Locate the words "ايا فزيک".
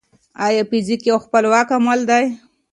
0.45-1.01